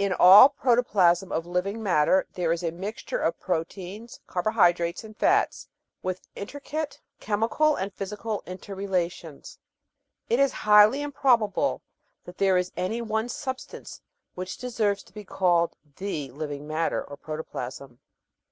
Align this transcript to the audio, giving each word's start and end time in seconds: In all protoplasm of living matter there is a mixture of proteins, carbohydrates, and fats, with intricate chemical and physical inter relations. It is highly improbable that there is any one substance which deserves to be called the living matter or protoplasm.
In 0.00 0.12
all 0.12 0.48
protoplasm 0.48 1.30
of 1.30 1.46
living 1.46 1.80
matter 1.80 2.26
there 2.32 2.50
is 2.52 2.64
a 2.64 2.72
mixture 2.72 3.18
of 3.20 3.38
proteins, 3.38 4.18
carbohydrates, 4.26 5.04
and 5.04 5.16
fats, 5.16 5.68
with 6.02 6.26
intricate 6.34 7.00
chemical 7.20 7.76
and 7.76 7.94
physical 7.94 8.42
inter 8.46 8.74
relations. 8.74 9.60
It 10.28 10.40
is 10.40 10.50
highly 10.66 11.02
improbable 11.02 11.82
that 12.24 12.38
there 12.38 12.56
is 12.56 12.72
any 12.76 13.00
one 13.00 13.28
substance 13.28 14.00
which 14.34 14.58
deserves 14.58 15.04
to 15.04 15.12
be 15.12 15.22
called 15.22 15.76
the 15.98 16.32
living 16.32 16.66
matter 16.66 17.04
or 17.04 17.16
protoplasm. 17.16 18.00